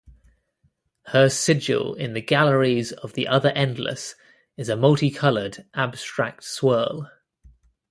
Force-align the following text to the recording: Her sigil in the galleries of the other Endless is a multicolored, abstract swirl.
Her 1.09 1.29
sigil 1.29 1.93
in 1.93 2.13
the 2.13 2.23
galleries 2.23 2.91
of 2.91 3.13
the 3.13 3.27
other 3.27 3.49
Endless 3.49 4.15
is 4.57 4.67
a 4.67 4.75
multicolored, 4.75 5.63
abstract 5.75 6.43
swirl. 6.43 7.11